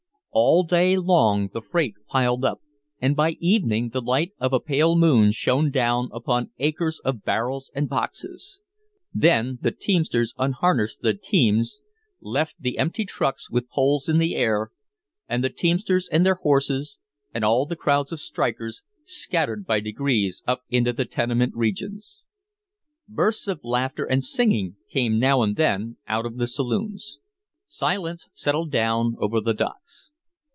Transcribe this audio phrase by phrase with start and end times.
[0.33, 2.61] All day long the freight piled up,
[3.01, 7.69] and by evening the light of a pale moon shone down upon acres of barrels
[7.75, 8.61] and boxes.
[9.13, 11.81] Then the teamsters unharnessed their teams,
[12.21, 14.71] left the empty trucks with poles in air,
[15.27, 16.97] and the teamsters and their horses
[17.33, 22.23] and all the crowds of strikers scattered by degrees up into the tenement regions.
[23.05, 27.19] Bursts of laughter and singing came now and then out of the saloons.
[27.67, 30.07] Silence settled down over the docks.